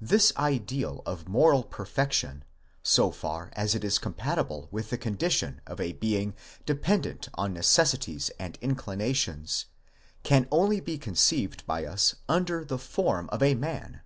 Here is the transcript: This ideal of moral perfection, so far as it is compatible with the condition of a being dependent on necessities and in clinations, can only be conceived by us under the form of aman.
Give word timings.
This 0.00 0.32
ideal 0.36 1.02
of 1.04 1.26
moral 1.26 1.64
perfection, 1.64 2.44
so 2.80 3.10
far 3.10 3.50
as 3.54 3.74
it 3.74 3.82
is 3.82 3.98
compatible 3.98 4.68
with 4.70 4.90
the 4.90 4.96
condition 4.96 5.60
of 5.66 5.80
a 5.80 5.94
being 5.94 6.36
dependent 6.64 7.28
on 7.34 7.52
necessities 7.54 8.30
and 8.38 8.56
in 8.60 8.76
clinations, 8.76 9.64
can 10.22 10.46
only 10.52 10.78
be 10.78 10.96
conceived 10.96 11.66
by 11.66 11.84
us 11.84 12.14
under 12.28 12.64
the 12.64 12.78
form 12.78 13.28
of 13.32 13.42
aman. 13.42 14.02